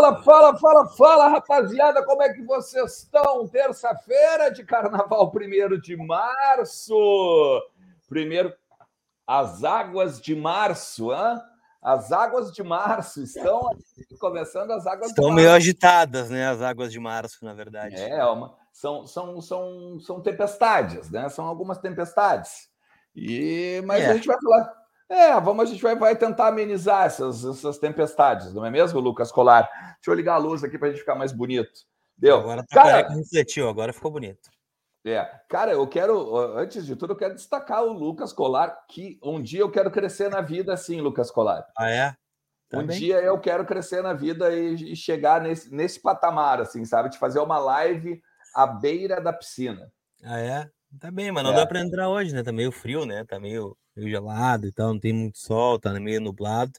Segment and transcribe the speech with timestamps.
[0.00, 3.46] Fala, fala, fala, fala, rapaziada, como é que vocês estão?
[3.46, 6.96] Terça-feira de carnaval, primeiro de março.
[8.08, 8.50] Primeiro,
[9.26, 11.42] as águas de março, hã?
[11.82, 13.60] As águas de março estão
[14.18, 16.48] começando as águas estão meio agitadas, né?
[16.48, 17.96] As águas de março, na verdade.
[17.96, 21.28] É, uma, são, são, são, são tempestades, né?
[21.28, 22.70] São algumas tempestades.
[23.14, 24.06] E mas é.
[24.06, 24.79] a gente vai falar
[25.10, 29.32] é, vamos, a gente vai, vai tentar amenizar essas, essas tempestades, não é mesmo, Lucas
[29.32, 29.68] Colar?
[29.96, 31.80] Deixa eu ligar a luz aqui para a gente ficar mais bonito.
[32.16, 32.36] Deu?
[32.36, 34.48] Agora tá cara, refletiu, agora ficou bonito.
[35.04, 39.42] É, cara, eu quero, antes de tudo, eu quero destacar o Lucas Colar, que um
[39.42, 41.66] dia eu quero crescer na vida assim, Lucas Colar.
[41.76, 42.14] Ah, é?
[42.68, 46.84] Tá um dia eu quero crescer na vida e, e chegar nesse, nesse patamar, assim,
[46.84, 47.08] sabe?
[47.08, 48.22] De fazer uma live
[48.54, 49.90] à beira da piscina.
[50.22, 50.70] Ah, é?
[51.00, 51.56] Tá bem, mas não é.
[51.56, 52.44] dá para entrar hoje, né?
[52.44, 53.24] Tá meio frio, né?
[53.24, 56.72] Tá meio meio gelado e tal, não tem muito sol, tá meio nublado,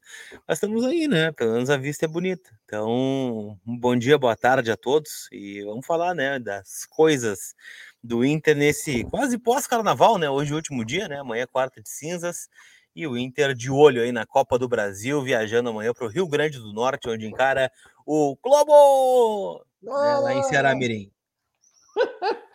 [0.48, 1.32] mas estamos aí, né?
[1.32, 2.50] Pelo menos a vista é bonita.
[2.66, 7.56] Então, um bom dia, boa tarde a todos e vamos falar, né, das coisas
[8.04, 10.30] do Inter nesse quase pós-carnaval, né?
[10.30, 11.20] Hoje é o último dia, né?
[11.20, 12.50] Amanhã é quarta de cinzas
[12.96, 16.28] e o Inter de olho aí na Copa do Brasil, viajando amanhã para o Rio
[16.28, 17.72] Grande do Norte, onde encara
[18.06, 21.12] o Globo né, lá em Ceará Mirim.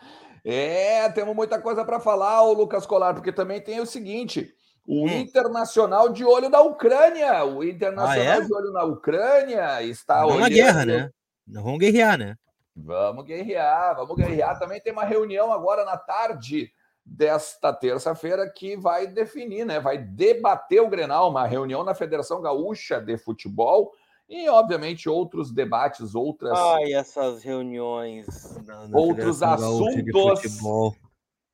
[0.49, 4.55] É, temos muita coisa para falar, o Lucas Colar, porque também tem o seguinte:
[4.87, 5.09] o hum.
[5.09, 7.43] Internacional de olho na Ucrânia.
[7.43, 8.41] O Internacional ah, é?
[8.41, 10.49] de olho na Ucrânia está Vamos olhando...
[10.49, 11.11] na guerra, né?
[11.45, 12.35] vamos guerrear, né?
[12.75, 14.57] Vamos guerrear, vamos guerrear.
[14.57, 16.71] Também tem uma reunião agora na tarde
[17.03, 19.79] desta terça-feira que vai definir, né?
[19.79, 23.91] Vai debater o Grenal, uma reunião na Federação Gaúcha de Futebol
[24.29, 26.57] e, obviamente, outros debates, outras.
[26.57, 28.57] Ai, essas reuniões.
[28.65, 30.03] Na, na outros assuntos.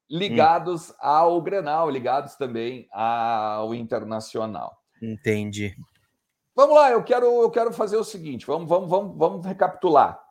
[0.10, 0.94] Ligados hum.
[1.00, 4.78] ao Grenal, ligados também ao Internacional.
[5.02, 5.76] Entendi.
[6.56, 10.22] Vamos lá, eu quero, eu quero fazer o seguinte: vamos, vamos, vamos, vamos recapitular.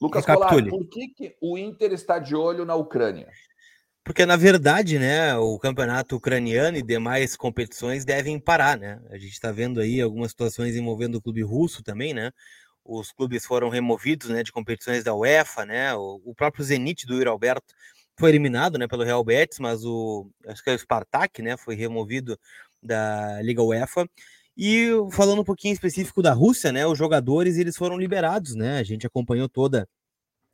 [0.00, 3.28] Lucas Colar, por que, que o Inter está de olho na Ucrânia?
[4.04, 9.02] Porque, na verdade, né, o campeonato ucraniano e demais competições devem parar, né?
[9.10, 12.30] A gente está vendo aí algumas situações envolvendo o clube russo também, né?
[12.82, 15.94] Os clubes foram removidos né, de competições da UEFA, né?
[15.94, 17.74] O, o próprio Zenit do Yuri Alberto
[18.18, 21.74] foi eliminado né, pelo Real Betis, mas o acho que é o Spartak né, foi
[21.74, 22.38] removido
[22.82, 24.08] da Liga UEFA.
[24.56, 28.78] E falando um pouquinho específico da Rússia, né, os jogadores eles foram liberados, né?
[28.78, 29.88] A gente acompanhou toda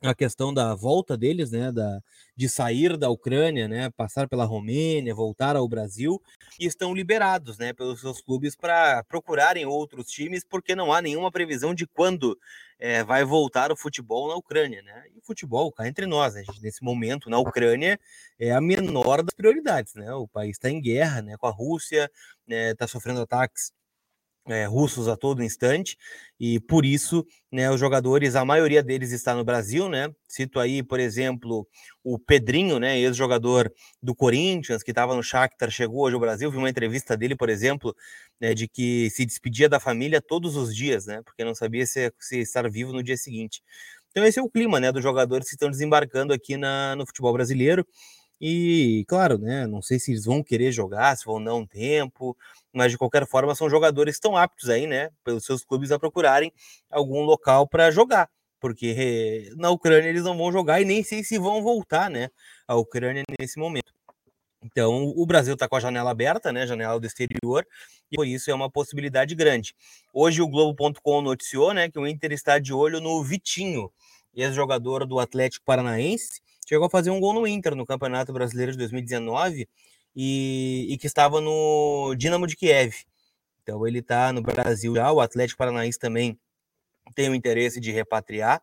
[0.05, 2.01] a questão da volta deles, né, da,
[2.35, 6.21] de sair da Ucrânia, né, passar pela Romênia, voltar ao Brasil,
[6.59, 11.31] e estão liberados, né, pelos seus clubes para procurarem outros times, porque não há nenhuma
[11.31, 12.37] previsão de quando
[12.77, 16.43] é, vai voltar o futebol na Ucrânia, né, e o futebol, cá entre nós, né,
[16.43, 17.99] gente, nesse momento, na Ucrânia,
[18.39, 22.03] é a menor das prioridades, né, o país está em guerra, né, com a Rússia,
[22.03, 23.71] está né, tá sofrendo ataques
[24.47, 25.97] é, russos a todo instante,
[26.39, 30.09] e por isso, né, os jogadores, a maioria deles está no Brasil, né?
[30.27, 31.67] Cito aí, por exemplo,
[32.03, 36.57] o Pedrinho, né, ex-jogador do Corinthians, que estava no Shakhtar, chegou hoje ao Brasil, vi
[36.57, 37.95] uma entrevista dele, por exemplo,
[38.39, 41.21] né, de que se despedia da família todos os dias, né?
[41.23, 43.61] Porque não sabia se, se estar vivo no dia seguinte.
[44.11, 47.33] Então esse é o clima, né, dos jogadores que estão desembarcando aqui na, no futebol
[47.33, 47.85] brasileiro.
[48.39, 52.37] E, claro, né, não sei se eles vão querer jogar, se vão dar um tempo,
[52.73, 55.99] mas de qualquer forma são jogadores que estão aptos aí, né, pelos seus clubes a
[55.99, 56.51] procurarem
[56.89, 58.29] algum local para jogar,
[58.59, 62.29] porque na Ucrânia eles não vão jogar e nem sei se vão voltar, né,
[62.67, 63.93] à Ucrânia nesse momento.
[64.63, 67.65] Então, o Brasil está com a janela aberta, né, janela do exterior,
[68.11, 69.75] e por isso é uma possibilidade grande.
[70.13, 73.91] Hoje o Globo.com noticiou, né, que o Inter está de olho no Vitinho,
[74.33, 78.77] ex-jogador do Atlético Paranaense, chegou a fazer um gol no Inter no Campeonato Brasileiro de
[78.77, 79.67] 2019
[80.15, 82.93] e, e que estava no Dinamo de Kiev.
[83.61, 86.39] Então ele está no Brasil já, o Atlético Paranaense também
[87.13, 88.61] tem o interesse de repatriar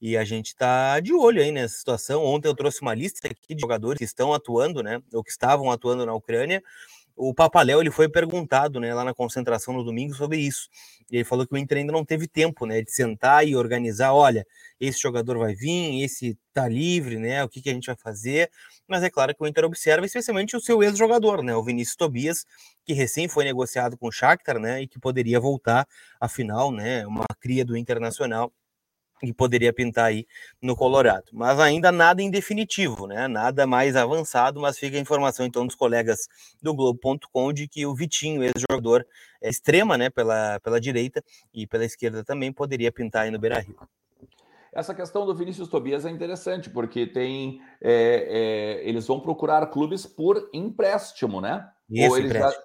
[0.00, 2.24] e a gente está de olho aí nessa situação.
[2.24, 5.70] Ontem eu trouxe uma lista aqui de jogadores que estão atuando, né, ou que estavam
[5.70, 6.62] atuando na Ucrânia,
[7.16, 10.68] o Papaléu ele foi perguntado, né, lá na concentração no domingo sobre isso.
[11.10, 14.12] E ele falou que o Inter ainda não teve tempo, né, de sentar e organizar,
[14.12, 14.46] olha,
[14.80, 18.50] esse jogador vai vir, esse tá livre, né, o que, que a gente vai fazer.
[18.88, 22.44] Mas é claro que o Inter observa especialmente o seu ex-jogador, né, o Vinícius Tobias,
[22.84, 25.86] que recém foi negociado com o Shakhtar, né, e que poderia voltar,
[26.20, 28.52] afinal, né, uma cria do Internacional
[29.24, 30.26] que poderia pintar aí
[30.60, 31.26] no Colorado.
[31.32, 33.28] Mas ainda nada em definitivo, né?
[33.28, 36.28] Nada mais avançado, mas fica a informação então dos colegas
[36.62, 39.06] do Globo.com de que o Vitinho, ex-jogador
[39.42, 41.22] é, extrema, né, pela, pela direita
[41.52, 43.76] e pela esquerda também poderia pintar aí no Beira-Rio.
[44.74, 50.04] Essa questão do Vinícius Tobias é interessante, porque tem é, é, eles vão procurar clubes
[50.04, 51.68] por empréstimo, né?
[51.88, 52.64] Isso, Ou empréstimo.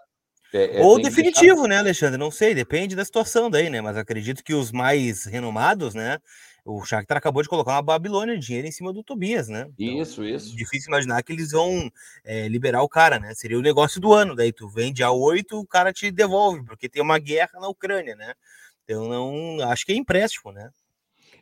[0.52, 1.68] Já É, é, Ou definitivo, deixar...
[1.68, 2.18] né, Alexandre?
[2.18, 3.80] Não sei, depende da situação daí, né?
[3.82, 6.18] Mas acredito que os mais renomados, né?
[6.66, 9.70] O Shakhtar acabou de colocar uma Babilônia de dinheiro em cima do Tobias, né?
[9.78, 10.56] Então, isso, isso.
[10.56, 11.92] Difícil imaginar que eles vão
[12.24, 13.34] é, liberar o cara, né?
[13.34, 14.36] Seria o negócio do ano.
[14.36, 18.16] Daí tu vende a oito, o cara te devolve, porque tem uma guerra na Ucrânia,
[18.16, 18.34] né?
[18.84, 20.70] Então não acho que é empréstimo, né?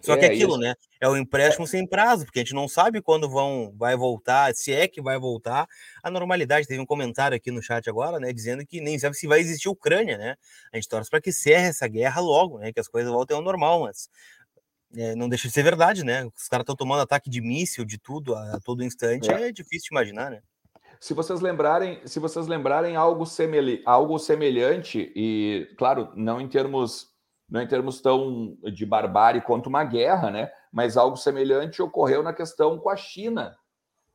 [0.01, 0.59] Só é, que aquilo, isso.
[0.59, 0.75] né?
[0.99, 4.71] É o empréstimo sem prazo, porque a gente não sabe quando vão vai voltar, se
[4.71, 5.67] é que vai voltar
[6.03, 6.67] a normalidade.
[6.67, 9.69] Teve um comentário aqui no chat agora, né, dizendo que nem sabe se vai existir
[9.69, 10.35] Ucrânia, né?
[10.71, 12.71] A gente torce para que cerre essa guerra logo, né?
[12.71, 14.09] Que as coisas voltem ao normal, mas
[14.95, 16.25] é, não deixa de ser verdade, né?
[16.25, 19.49] Os caras estão tomando ataque de míssil, de tudo a, a todo instante, é.
[19.49, 19.51] é.
[19.51, 20.41] difícil de imaginar, né?
[20.99, 27.15] Se vocês lembrarem, se vocês lembrarem algo, semele, algo semelhante e, claro, não em termos
[27.49, 30.51] não em termos tão de barbárie quanto uma guerra, né?
[30.71, 33.55] Mas algo semelhante ocorreu na questão com a China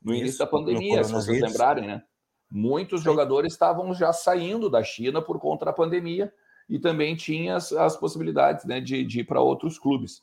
[0.03, 2.03] no Isso, início da pandemia, se vocês lembrarem, né?
[2.51, 3.05] Muitos Sim.
[3.05, 6.31] jogadores estavam já saindo da China por conta da pandemia
[6.69, 10.23] e também tinha as, as possibilidades né, de, de ir para outros clubes.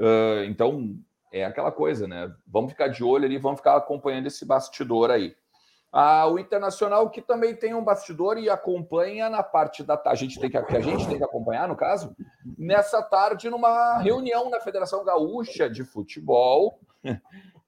[0.00, 0.96] Uh, então,
[1.30, 2.34] é aquela coisa, né?
[2.46, 5.36] Vamos ficar de olho ali, vamos ficar acompanhando esse bastidor aí.
[5.92, 10.38] Ah, o Internacional que também tem um bastidor e acompanha na parte da a gente
[10.40, 12.14] tem que, que a gente tem que acompanhar no caso
[12.56, 16.78] nessa tarde numa reunião na Federação Gaúcha de Futebol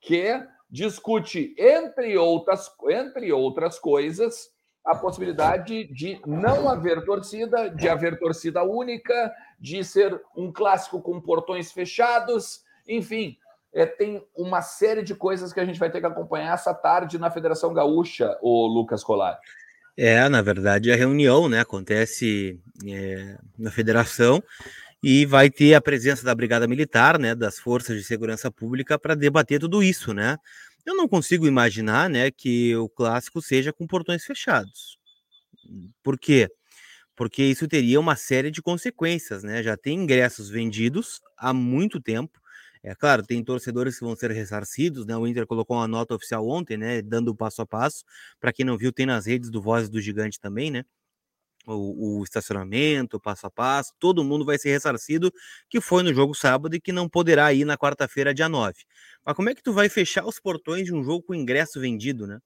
[0.01, 0.41] que
[0.71, 4.53] discute entre outras entre outras coisas
[4.85, 11.21] a possibilidade de não haver torcida, de haver torcida única, de ser um clássico com
[11.21, 13.37] portões fechados, enfim,
[13.73, 17.19] é, tem uma série de coisas que a gente vai ter que acompanhar essa tarde
[17.19, 19.39] na Federação Gaúcha, o Lucas Colar.
[19.97, 24.43] É, na verdade, a reunião né, acontece é, na federação
[25.03, 29.15] e vai ter a presença da Brigada Militar, né, das Forças de Segurança Pública, para
[29.15, 30.39] debater tudo isso, né?
[30.87, 34.97] Eu não consigo imaginar, né, que o clássico seja com portões fechados.
[36.03, 36.49] Por quê?
[37.17, 39.63] Porque isso teria uma série de consequências, né?
[39.63, 42.41] Já tem ingressos vendidos há muito tempo
[42.85, 45.17] é claro, tem torcedores que vão ser ressarcidos, né?
[45.17, 47.03] O Inter colocou uma nota oficial ontem, né?
[47.03, 48.05] Dando o passo a passo.
[48.41, 50.85] Para quem não viu, tem nas redes do Voz do Gigante também, né?
[51.67, 55.33] O, o, estacionamento, passo a passo, todo mundo vai ser ressarcido
[55.71, 58.75] que foi no jogo sábado e que não poderá ir na quarta-feira, dia 9.
[59.25, 62.27] Mas como é que tu vai fechar os portões de um jogo com ingresso vendido,
[62.27, 62.41] né?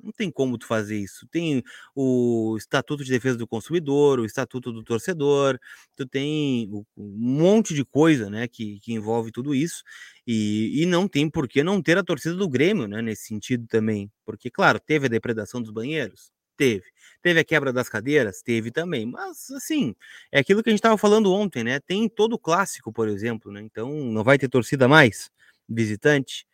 [0.00, 1.26] Não tem como tu fazer isso.
[1.28, 1.62] Tem
[1.94, 5.58] o Estatuto de Defesa do Consumidor, o Estatuto do Torcedor,
[5.96, 9.82] tu tem um monte de coisa, né, que, que envolve tudo isso,
[10.26, 13.66] e, e não tem por que não ter a torcida do Grêmio, né, nesse sentido
[13.66, 14.10] também.
[14.24, 16.30] Porque, claro, teve a depredação dos banheiros?
[16.58, 16.84] Teve.
[17.22, 18.42] Teve a quebra das cadeiras?
[18.42, 19.06] Teve também.
[19.06, 19.94] Mas, assim,
[20.32, 21.80] é aquilo que a gente estava falando ontem, né?
[21.80, 23.60] Tem todo o clássico, por exemplo, né?
[23.62, 25.30] Então, não vai ter torcida mais
[25.68, 26.46] visitante.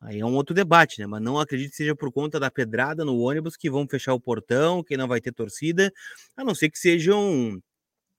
[0.00, 1.06] Aí é um outro debate, né?
[1.06, 4.20] Mas não acredito que seja por conta da pedrada no ônibus que vão fechar o
[4.20, 5.92] portão, que não vai ter torcida,
[6.36, 7.60] a não ser que seja um,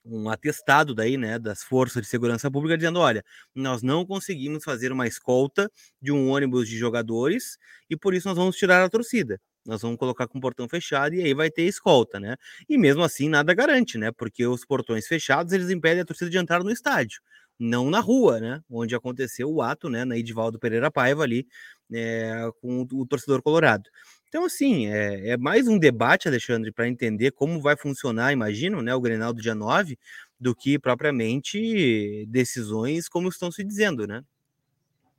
[0.06, 3.24] um atestado daí, né, das forças de segurança pública dizendo, olha,
[3.56, 5.72] nós não conseguimos fazer uma escolta
[6.02, 7.58] de um ônibus de jogadores
[7.90, 9.40] e por isso nós vamos tirar a torcida.
[9.66, 12.36] Nós vamos colocar com o portão fechado e aí vai ter escolta, né?
[12.68, 14.12] E mesmo assim nada garante, né?
[14.12, 17.22] Porque os portões fechados eles impedem a torcida de entrar no estádio
[17.60, 18.62] não na rua, né?
[18.70, 20.06] Onde aconteceu o ato, né?
[20.06, 21.48] Na Edivaldo Pereira Paiva ali,
[21.92, 23.90] é, com o, torcedor colorado.
[24.28, 28.94] Então, assim, é, é mais um debate, Alexandre, para entender como vai funcionar, imagino, né?
[28.96, 29.98] O Grenal do dia 9,
[30.40, 34.24] do que propriamente decisões como estão se dizendo, né?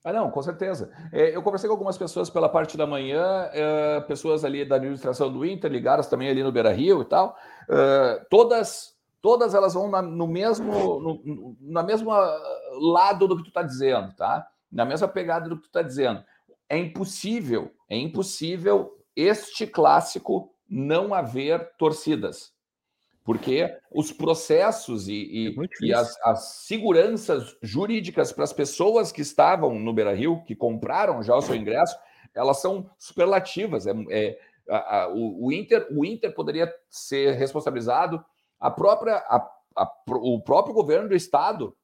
[0.05, 0.93] Ah, não, com certeza.
[1.11, 5.33] É, eu conversei com algumas pessoas pela parte da manhã, é, pessoas ali da administração
[5.33, 7.35] do Inter, ligadas também ali no Beira Rio e tal.
[7.71, 12.15] É, todas todas elas vão na, no mesmo no, na mesma
[12.79, 14.47] lado do que tu está dizendo, tá?
[14.71, 16.23] Na mesma pegada do que tu está dizendo.
[16.69, 22.53] É impossível, é impossível este clássico não haver torcidas,
[23.25, 29.23] porque os processos e, e, é e as, as, seguranças jurídicas para as pessoas que
[29.23, 31.97] estavam no Beira Rio, que compraram já o seu ingresso,
[32.35, 33.87] elas são superlativas.
[33.87, 34.39] É, é
[34.69, 38.23] a, a, o, o, Inter, o Inter poderia ser responsabilizado
[38.61, 41.75] a própria, a, a, o próprio governo do estado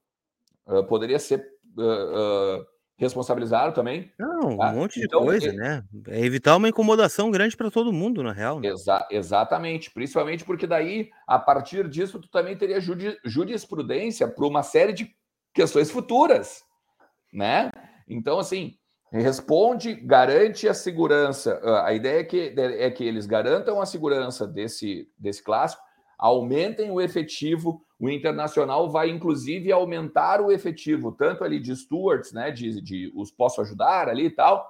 [0.67, 2.67] uh, poderia ser uh, uh,
[3.01, 4.13] responsabilizado também.
[4.19, 4.71] Não, tá?
[4.71, 5.85] um monte de então, coisa, é, né?
[6.09, 8.61] É evitar uma incomodação grande para todo mundo, na real.
[8.61, 8.69] Né?
[8.69, 14.63] Exa exatamente, principalmente porque daí, a partir disso, tu também teria judi jurisprudência para uma
[14.63, 15.11] série de
[15.55, 16.63] questões futuras,
[17.33, 17.71] né?
[18.07, 18.75] Então, assim,
[19.11, 21.59] responde, garante a segurança.
[21.85, 25.83] A ideia é que, é que eles garantam a segurança desse, desse clássico,
[26.19, 27.83] aumentem o efetivo.
[28.01, 32.51] O Internacional vai, inclusive, aumentar o efetivo, tanto ali de stewards, né?
[32.51, 34.67] De, de os posso ajudar ali e tal.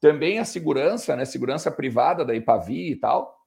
[0.00, 1.24] Também a segurança, né?
[1.24, 3.38] Segurança privada da Ipavi e tal.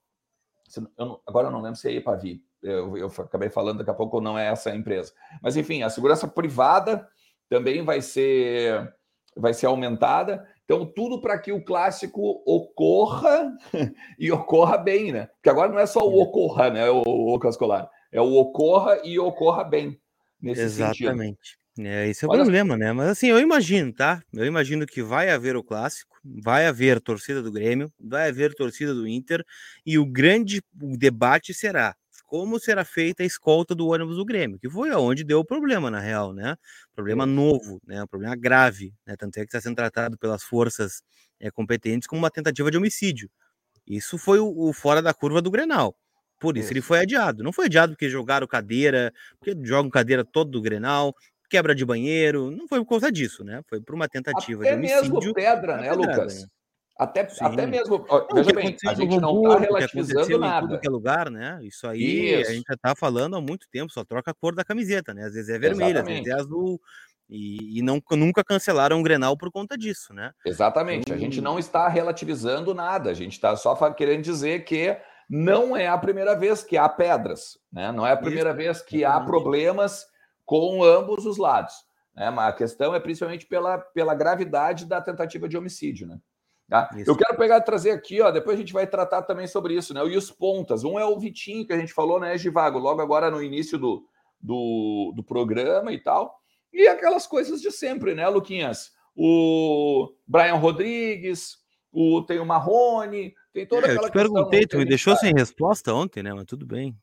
[0.98, 2.42] Eu agora eu não lembro se é Ipavi.
[2.63, 5.12] eu, eu acabei falando daqui a pouco, não é essa empresa.
[5.42, 7.06] Mas enfim, a segurança privada
[7.50, 8.96] também vai ser
[9.36, 10.48] vai ser aumentada.
[10.63, 13.54] Então, tudo para que o clássico ocorra
[14.18, 15.27] e ocorra bem, né?
[15.36, 17.89] Porque agora não é só o ocorra, né, o, o Cascolar?
[18.15, 20.00] É o ocorra e ocorra bem.
[20.41, 21.57] Nesse Exatamente.
[21.75, 21.88] Sentido.
[21.88, 22.43] É, esse é o Olha...
[22.43, 22.93] problema, né?
[22.93, 24.24] Mas assim, eu imagino, tá?
[24.34, 28.93] Eu imagino que vai haver o clássico, vai haver torcida do Grêmio, vai haver torcida
[28.93, 29.43] do Inter,
[29.86, 31.93] e o grande debate será
[32.25, 35.91] como será feita a escolta do ônibus do Grêmio, que foi aonde deu o problema,
[35.91, 36.57] na real, né?
[36.93, 38.03] Problema novo, né?
[38.03, 39.15] Um problema grave, né?
[39.15, 41.03] Tanto é que está sendo tratado pelas forças
[41.39, 43.29] é, competentes como uma tentativa de homicídio.
[43.88, 45.95] Isso foi o, o, fora da curva do Grenal.
[46.39, 47.44] Por isso, isso ele foi adiado.
[47.44, 51.15] Não foi adiado porque jogaram cadeira, porque jogam cadeira todo do Grenal,
[51.50, 52.51] quebra de banheiro.
[52.51, 53.62] Não foi por causa disso, né?
[53.70, 55.13] Foi por uma tentativa Até de homicídio.
[55.13, 56.42] mesmo pedra, né, Lucas?
[56.42, 56.48] Né?
[56.98, 58.06] Até, até mesmo.
[58.08, 60.65] Ó, veja bem, a gente não está relativizando nada.
[60.65, 61.60] Em tudo que é lugar, né?
[61.62, 62.51] Isso aí Isso.
[62.51, 65.25] a gente já está falando há muito tempo, só troca a cor da camiseta, né?
[65.25, 66.80] Às vezes é vermelha, às vezes é azul.
[67.30, 70.32] E, e não, nunca cancelaram o Grenal por conta disso, né?
[70.46, 71.01] Exatamente.
[71.01, 71.15] Então...
[71.15, 74.96] A gente não está relativizando nada, a gente está só querendo dizer que
[75.29, 77.91] não é a primeira vez que há pedras, né?
[77.91, 78.58] Não é a primeira Isso.
[78.58, 80.05] vez que há problemas
[80.46, 81.74] com ambos os lados.
[82.15, 82.34] Né?
[82.38, 86.20] A questão é principalmente pela, pela gravidade da tentativa de homicídio, né?
[86.67, 86.89] Tá?
[87.05, 88.32] Eu quero pegar trazer aqui, ó.
[88.32, 90.03] Depois a gente vai tratar também sobre isso, né?
[90.05, 90.84] E os pontas.
[90.84, 94.03] Um é o Vitinho, que a gente falou, né, Givago, logo agora no início do,
[94.41, 96.36] do, do programa e tal.
[96.74, 98.91] E aquelas coisas de sempre, né, Luquinhas?
[99.15, 101.58] O Brian Rodrigues,
[101.95, 105.33] o, tem o Marrone, tem toda é, aquela eu te perguntei, tu me deixou sem
[105.33, 106.33] resposta ontem, né?
[106.33, 106.93] Mas tudo bem.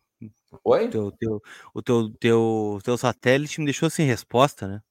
[0.62, 0.87] Oi?
[0.87, 1.42] O teu, teu,
[1.75, 4.82] o teu, teu, teu satélite me deixou sem resposta, né?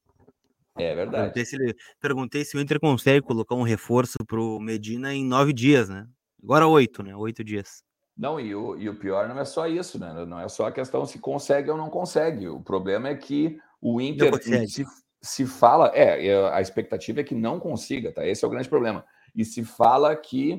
[0.76, 1.34] É verdade.
[1.34, 5.24] Perguntei se, ele, perguntei se o Inter consegue colocar um reforço para o Medina em
[5.24, 6.08] nove dias, né?
[6.44, 7.16] Agora oito, né?
[7.16, 7.84] Oito dias.
[8.18, 10.26] Não, e o, e o pior não é só isso, né?
[10.26, 12.48] Não é só a questão se consegue ou não consegue.
[12.48, 14.32] O problema é que o Inter
[14.68, 14.86] se,
[15.22, 15.92] se fala.
[15.94, 18.26] É, a expectativa é que não consiga, tá?
[18.26, 19.06] Esse é o grande problema.
[19.36, 20.58] E se fala que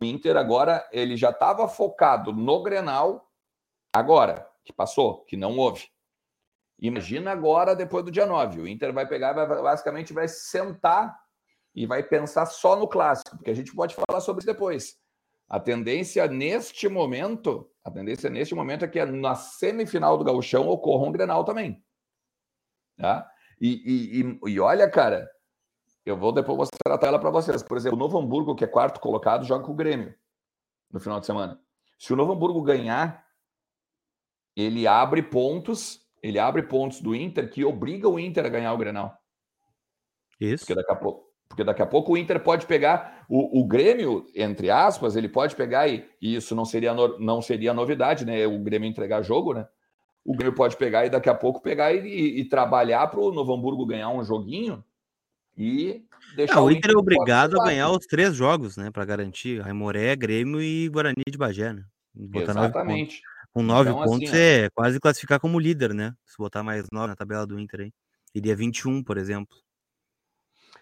[0.00, 3.30] o Inter agora ele já estava focado no Grenal,
[3.92, 5.88] agora, que passou, que não houve.
[6.80, 8.60] Imagina agora, depois do dia 9.
[8.60, 11.14] O Inter vai pegar, vai, basicamente vai sentar
[11.74, 14.98] e vai pensar só no clássico, porque a gente pode falar sobre isso depois.
[15.48, 21.06] A tendência neste momento, a tendência neste momento é que na semifinal do Gauchão ocorra
[21.06, 21.84] um Grenal também.
[22.96, 23.30] Tá?
[23.60, 25.28] E, e, e olha, cara,
[26.04, 27.62] eu vou depois mostrar a tela para vocês.
[27.62, 30.14] Por exemplo, o Novo Hamburgo, que é quarto colocado, joga com o Grêmio
[30.90, 31.60] no final de semana.
[31.98, 33.24] Se o Novo Hamburgo ganhar,
[34.56, 38.78] ele abre pontos ele abre pontos do Inter que obriga o Inter a ganhar o
[38.78, 39.16] Grenal.
[40.40, 40.64] Isso.
[40.64, 44.26] Porque daqui a pouco, porque daqui a pouco o Inter pode pegar o, o Grêmio,
[44.34, 48.46] entre aspas, ele pode pegar e, e isso não seria, no, não seria novidade, né?
[48.46, 49.66] O Grêmio entregar jogo, né?
[50.24, 53.32] O Grêmio pode pegar e daqui a pouco pegar e, e, e trabalhar para o
[53.32, 54.84] Novo Hamburgo ganhar um joguinho
[55.56, 56.04] e
[56.34, 58.90] deixar não, o Inter, é obrigado a ganhar os três jogos, né?
[58.90, 61.84] Para garantir Aimoré, Grêmio e Guarani de Bagé, né?
[62.34, 63.22] Exatamente.
[63.52, 66.14] Com nove então, pontos assim, é quase classificar como líder, né?
[66.24, 67.92] Se botar mais nove na tabela do Inter aí.
[68.34, 69.56] Iria 21, por exemplo.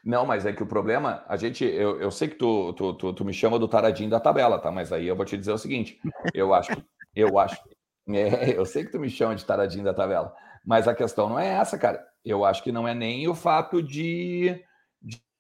[0.05, 3.13] Não, mas é que o problema, a gente, eu, eu sei que tu, tu, tu,
[3.13, 4.71] tu, me chama do taradinho da tabela, tá?
[4.71, 6.01] Mas aí eu vou te dizer o seguinte:
[6.33, 6.71] eu acho,
[7.15, 7.61] eu acho,
[8.09, 10.35] é, eu sei que tu me chama de taradinho da tabela,
[10.65, 12.07] mas a questão não é essa, cara.
[12.25, 14.63] Eu acho que não é nem o fato de,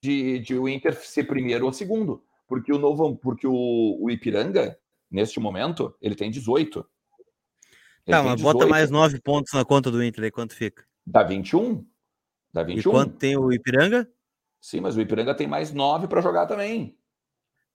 [0.00, 4.78] de, de o Inter ser primeiro ou segundo, porque o novo, porque o, o Ipiranga,
[5.10, 6.84] neste momento, ele tem 18.
[8.06, 10.84] Tá, mas bota mais nove pontos na conta do Inter aí, quanto fica?
[11.06, 11.84] Dá 21.
[12.52, 12.78] Dá 21.
[12.78, 14.08] E quanto tem o Ipiranga?
[14.60, 16.96] Sim, mas o Ipiranga tem mais nove para jogar também.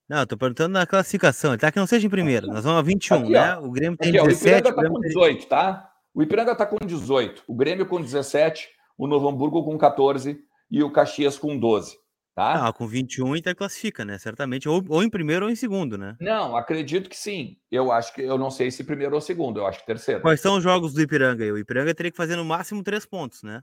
[0.07, 1.71] Não, tô perguntando na classificação, tá?
[1.71, 2.47] Que não seja em primeiro.
[2.47, 3.57] Nós vamos a 21, aqui, né?
[3.57, 4.67] O Grêmio tem aqui, 17.
[4.67, 5.93] o Ipiranga tá com 18, tá?
[6.13, 10.83] O Ipiranga tá com 18, o Grêmio com 17, o Novo Hamburgo com 14 e
[10.83, 11.97] o Caxias com 12.
[12.35, 12.67] Tá?
[12.67, 14.17] Ah, com 21 Inter classifica, né?
[14.17, 16.17] Certamente, ou, ou em primeiro ou em segundo, né?
[16.19, 17.57] Não, acredito que sim.
[17.71, 20.21] Eu acho que eu não sei se primeiro ou segundo, eu acho que terceiro.
[20.21, 21.43] Quais são os jogos do Ipiranga?
[21.53, 23.61] O Ipiranga teria que fazer no máximo três pontos, né?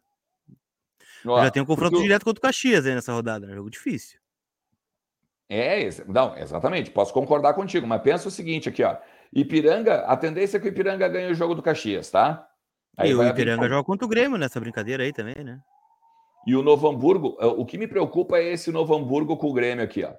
[1.27, 2.05] Ó, já tem um confronto porque...
[2.05, 3.55] direto contra o Caxias aí nessa rodada, né?
[3.55, 4.21] Jogo difícil.
[5.49, 6.93] É, não, exatamente.
[6.93, 8.97] Posso concordar contigo, mas pensa o seguinte aqui, ó.
[9.33, 12.49] Ipiranga, a tendência é que o Ipiranga ganhe o jogo do Caxias, tá?
[12.97, 15.61] Aí e o Ipiranga joga contra o Grêmio nessa brincadeira aí também, né?
[16.47, 19.53] E o Novo Hamburgo, é, o que me preocupa é esse Novo Hamburgo com o
[19.53, 20.15] Grêmio aqui, ó.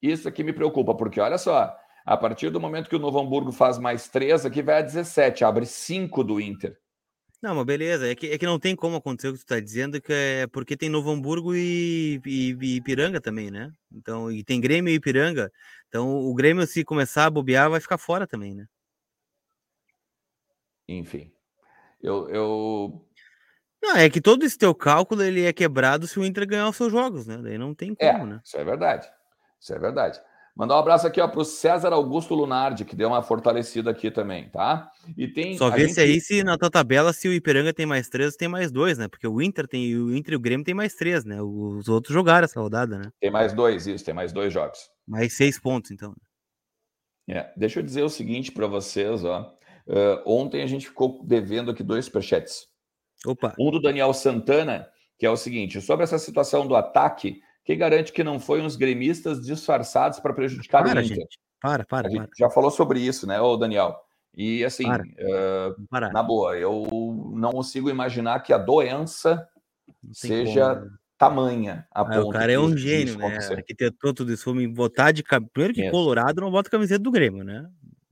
[0.00, 3.50] Isso aqui me preocupa, porque olha só, a partir do momento que o Novo Hamburgo
[3.50, 6.76] faz mais três, aqui vai a 17, abre cinco do Inter.
[7.42, 9.60] Não, mas beleza, é que, é que não tem como acontecer o que tu tá
[9.60, 13.70] dizendo, que é porque tem Novo Hamburgo e, e, e Ipiranga também, né?
[13.92, 15.50] Então, e tem Grêmio e Ipiranga.
[15.88, 18.66] Então, o Grêmio, se começar a bobear, vai ficar fora também, né?
[20.88, 21.32] enfim.
[22.02, 23.06] Eu, eu...
[23.82, 26.76] Não, é que todo esse teu cálculo ele é quebrado se o Inter ganhar os
[26.76, 27.38] seus jogos, né?
[27.42, 28.40] Daí não tem é, como, é, né?
[28.44, 29.08] Isso é verdade.
[29.60, 30.20] Isso é verdade.
[30.56, 34.48] Mandar um abraço aqui para o César Augusto Lunardi, que deu uma fortalecida aqui também,
[34.48, 34.90] tá?
[35.14, 35.58] E tem.
[35.58, 35.92] Só vê gente...
[35.92, 38.96] se aí se na tua tabela se o Ipiranga tem mais três, tem mais dois,
[38.96, 39.06] né?
[39.06, 41.42] Porque o Inter tem o Inter e o Grêmio tem mais três, né?
[41.42, 43.10] Os outros jogaram essa rodada, né?
[43.20, 44.78] Tem mais dois, isso, tem mais dois jogos.
[45.06, 46.14] Mais seis pontos, então.
[47.28, 49.54] É, deixa eu dizer o seguinte para vocês, ó.
[49.86, 52.66] Uh, ontem a gente ficou devendo aqui dois superchats.
[53.24, 53.54] Opa.
[53.58, 54.88] Um do Daniel Santana,
[55.18, 58.76] que é o seguinte: sobre essa situação do ataque quem garante que não foi uns
[58.76, 61.16] gremistas disfarçados para prejudicar para, o Inter?
[61.16, 61.38] Gente.
[61.60, 62.28] Para, para, para.
[62.38, 63.96] já falou sobre isso, né, ô Daniel?
[64.32, 66.86] E assim, uh, na boa, eu
[67.34, 69.48] não consigo imaginar que a doença
[70.12, 70.90] seja como.
[71.18, 73.38] tamanha a ah, O cara é um gênio, né?
[73.50, 74.54] Arquitetou tudo isso.
[74.54, 77.66] Me botar de primeiro que Colorado não bota camiseta do Grêmio, né?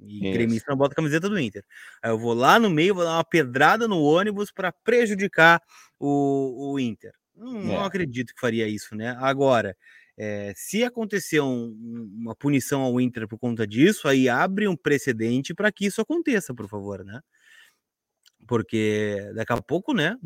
[0.07, 0.33] E isso.
[0.33, 1.65] gremista não bota camiseta do Inter.
[2.03, 5.61] Aí eu vou lá no meio, vou dar uma pedrada no ônibus para prejudicar
[5.99, 7.13] o, o Inter.
[7.37, 7.65] Não, é.
[7.65, 9.17] não, acredito que faria isso, né?
[9.19, 9.77] Agora,
[10.17, 11.77] é, se acontecer um,
[12.17, 16.55] uma punição ao Inter por conta disso, aí abre um precedente para que isso aconteça,
[16.55, 17.21] por favor, né?
[18.47, 20.17] Porque daqui a pouco, né?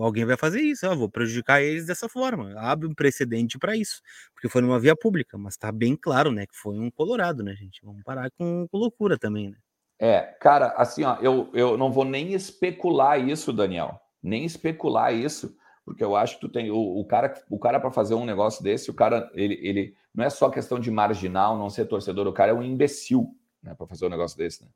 [0.00, 2.54] Alguém vai fazer isso, eu vou prejudicar eles dessa forma.
[2.58, 4.00] Abre um precedente para isso,
[4.34, 6.46] porque foi numa via pública, mas tá bem claro, né?
[6.46, 7.80] Que foi um Colorado, né, gente?
[7.84, 9.56] Vamos parar com, com loucura também, né?
[10.00, 15.56] É, cara, assim, ó, eu, eu não vou nem especular isso, Daniel, nem especular isso,
[15.84, 18.62] porque eu acho que tu tem o, o cara, o cara para fazer um negócio
[18.62, 22.32] desse, o cara ele, ele não é só questão de marginal, não ser torcedor, o
[22.32, 24.68] cara é um imbecil, né, para fazer um negócio desse, né?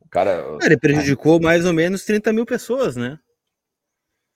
[0.00, 3.18] O cara, é, ele prejudicou mais ou menos 30 mil pessoas, né?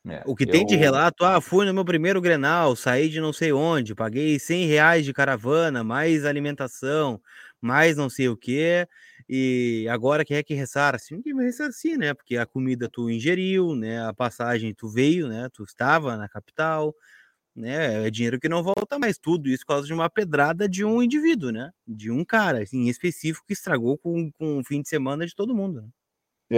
[0.07, 0.51] É, o que eu...
[0.51, 4.39] tem de relato, ah, fui no meu primeiro Grenal, saí de não sei onde, paguei
[4.39, 7.21] 100 reais de caravana, mais alimentação,
[7.61, 8.87] mais não sei o que,
[9.29, 11.15] e agora quem é que ressarce?
[11.15, 12.13] Ninguém vai ressarcir, né?
[12.13, 14.05] Porque a comida tu ingeriu, né?
[14.05, 15.49] A passagem tu veio, né?
[15.53, 16.95] Tu estava na capital,
[17.55, 18.07] né?
[18.07, 19.19] É dinheiro que não volta mais.
[19.19, 21.71] Tudo isso por causa de uma pedrada de um indivíduo, né?
[21.87, 25.35] De um cara, assim, em específico, que estragou com, com o fim de semana de
[25.35, 25.83] todo mundo.
[25.83, 25.89] Né?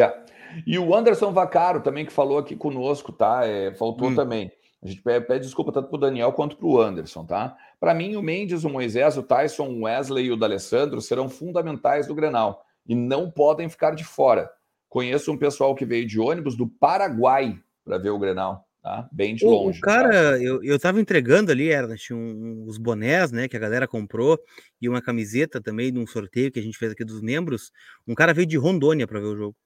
[0.01, 0.25] É.
[0.67, 3.47] E o Anderson Vacaro também, que falou aqui conosco, tá?
[3.47, 4.15] É, faltou hum.
[4.15, 4.51] também.
[4.83, 7.57] A gente pede, pede desculpa tanto para o Daniel quanto para o Anderson, tá?
[7.81, 12.07] Para mim, o Mendes, o Moisés, o Tyson, o Wesley e o D'Alessandro serão fundamentais
[12.07, 14.51] do Grenal e não podem ficar de fora.
[14.89, 19.09] Conheço um pessoal que veio de ônibus do Paraguai para ver o Grenal, tá?
[19.11, 19.79] Bem de longe.
[19.79, 23.89] O cara, eu, eu tava entregando ali, Ernest, um, os bonés, né, que a galera
[23.89, 24.39] comprou
[24.79, 27.73] e uma camiseta também de um sorteio que a gente fez aqui dos membros.
[28.07, 29.57] Um cara veio de Rondônia para ver o jogo.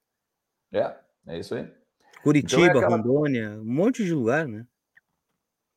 [0.71, 0.95] É,
[1.27, 1.69] é isso aí.
[2.23, 2.95] Curitiba, então é aquela...
[2.95, 4.65] Rondônia, um monte de lugar, né?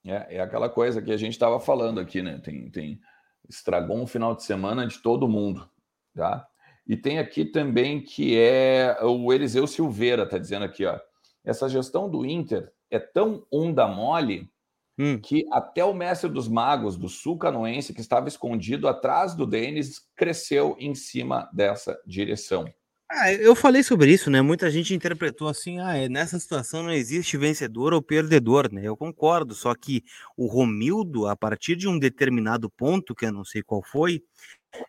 [0.05, 2.41] É, é aquela coisa que a gente estava falando aqui, né?
[2.45, 3.01] Tem, tem
[3.49, 5.69] estragou um final de semana de todo mundo,
[6.15, 6.47] tá?
[6.87, 10.97] E tem aqui também que é o Eliseu Silveira, tá dizendo aqui, ó.
[11.45, 14.49] Essa gestão do Inter é tão onda mole
[14.99, 15.19] hum.
[15.19, 20.07] que até o mestre dos magos do sul canoense, que estava escondido atrás do Denis,
[20.15, 22.73] cresceu em cima dessa direção.
[23.15, 24.41] Ah, eu falei sobre isso, né?
[24.41, 28.83] Muita gente interpretou assim: ah, é, nessa situação não existe vencedor ou perdedor, né?
[28.85, 30.03] Eu concordo, só que
[30.35, 34.23] o Romildo, a partir de um determinado ponto, que eu não sei qual foi,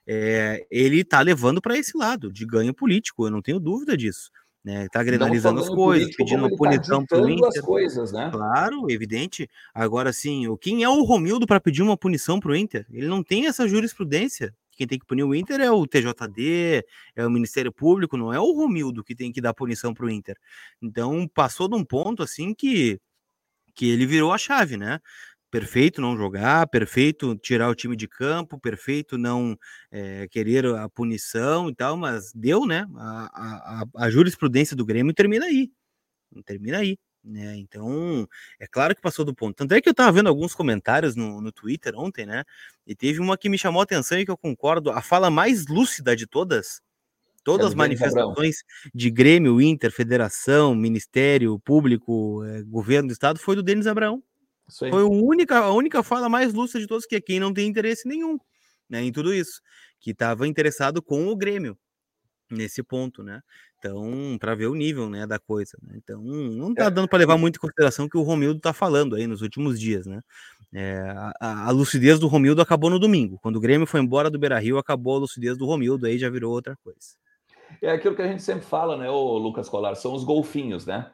[0.08, 4.32] é, ele tá levando para esse lado de ganho político, eu não tenho dúvida disso.
[4.64, 7.48] Né, tá granalizando as coisas, pedindo uma punição tá para o Inter.
[7.50, 8.30] As coisas, né?
[8.32, 9.50] Claro, evidente.
[9.74, 12.86] Agora, sim, quem é o Romildo para pedir uma punição para o Inter?
[12.90, 14.56] Ele não tem essa jurisprudência.
[14.72, 18.40] Quem tem que punir o Inter é o TJD, é o Ministério Público, não é
[18.40, 20.38] o Romildo que tem que dar punição para o Inter.
[20.82, 23.00] Então, passou de um ponto assim que,
[23.76, 25.00] que ele virou a chave, né?
[25.54, 29.56] Perfeito não jogar, perfeito tirar o time de campo, perfeito não
[29.92, 32.88] é, querer a punição e tal, mas deu, né?
[32.96, 35.70] A, a, a jurisprudência do Grêmio termina aí.
[36.44, 36.98] Termina aí.
[37.24, 37.56] Né?
[37.58, 38.28] Então,
[38.60, 39.56] é claro que passou do ponto.
[39.56, 42.44] Tanto é que eu estava vendo alguns comentários no, no Twitter ontem, né?
[42.88, 44.90] E teve uma que me chamou a atenção e que eu concordo.
[44.90, 46.82] A fala mais lúcida de todas,
[47.44, 53.56] todas é as manifestações de Grêmio, Inter, Federação, Ministério Público, eh, Governo do Estado, foi
[53.56, 54.24] do Denis Abraão.
[54.70, 57.68] Foi a única, a única fala mais lúcida de todos, que é quem não tem
[57.68, 58.38] interesse nenhum
[58.94, 59.62] né, em tudo isso,
[60.00, 61.78] que estava interessado com o Grêmio
[62.50, 63.42] nesse ponto, né?
[63.80, 65.76] Então, para ver o nível, né, da coisa.
[65.82, 65.96] Né?
[65.98, 66.92] Então, não tá é.
[66.92, 69.80] dando para levar muito em consideração o que o Romildo tá falando aí nos últimos
[69.80, 70.22] dias, né?
[70.72, 71.02] É,
[71.40, 73.40] a, a, lucidez do Romildo acabou no domingo.
[73.42, 76.52] Quando o Grêmio foi embora do Beira-Rio, acabou a lucidez do Romildo, aí já virou
[76.52, 77.00] outra coisa.
[77.82, 81.12] É aquilo que a gente sempre fala, né, o Lucas Colar, são os golfinhos, né?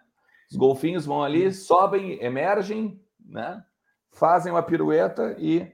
[0.51, 2.99] Os golfinhos vão ali, sobem, emergem,
[3.29, 3.63] né?
[4.11, 5.71] Fazem uma pirueta e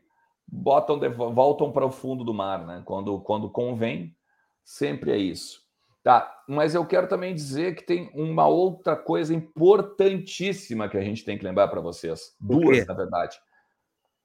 [0.48, 1.00] botam,
[1.34, 2.82] voltam para o fundo do mar, né?
[2.86, 4.15] Quando, quando convém,
[4.63, 5.65] sempre é isso.
[6.04, 11.26] Tá, mas eu quero também dizer que tem uma outra coisa importantíssima que a gente
[11.26, 12.36] tem que lembrar para vocês.
[12.39, 13.39] Duas, na verdade.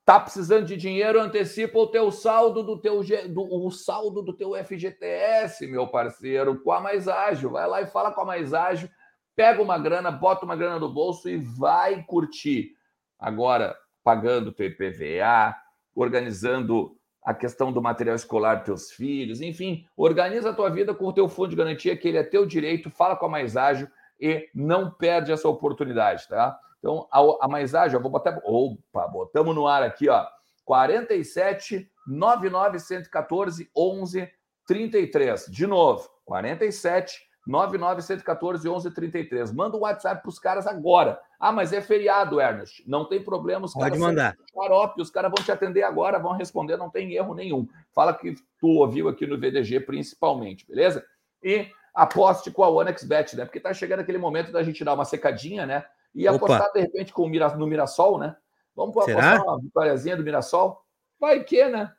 [0.05, 4.53] Tá precisando de dinheiro, antecipa o teu saldo do teu do, o saldo do teu
[4.63, 7.51] FGTS, meu parceiro, com a Mais Ágil.
[7.51, 8.91] Vai lá e fala com a Mais Ágil,
[9.35, 12.75] pega uma grana, bota uma grana no bolso e vai curtir.
[13.21, 15.55] Agora, pagando IPVA,
[15.95, 21.07] organizando a questão do material escolar dos teus filhos, enfim, organiza a tua vida com
[21.07, 23.89] o teu fundo de garantia, que ele é teu direito, fala com a Mais Ágil
[24.19, 26.59] e não perde essa oportunidade, tá?
[26.79, 30.27] Então, a, a Mais Ágil, eu vou botar, opa, botamos no ar aqui, ó,
[30.65, 34.31] 47 99 114 11
[34.67, 35.47] 33.
[35.47, 39.53] De novo, 47 99 114 11 33.
[39.53, 41.21] Manda um WhatsApp para os caras agora.
[41.39, 42.85] Ah, mas é feriado, Ernest.
[42.87, 43.65] Não tem problema.
[43.65, 44.37] Os Pode mandar.
[44.53, 47.67] Xarope, os caras vão te atender agora, vão responder, não tem erro nenhum.
[47.95, 51.05] Fala que tu ouviu aqui no VDG principalmente, beleza?
[51.43, 53.45] E aposte com a OneXBet, né?
[53.45, 55.85] Porque tá chegando aquele momento da gente dar uma secadinha, né?
[56.15, 56.37] E Opa.
[56.37, 58.37] apostar de repente com o Mira, no Mirassol, né?
[58.77, 59.33] Vamos Será?
[59.33, 60.85] apostar uma vitóriazinha do Mirassol?
[61.19, 61.93] Vai que, né?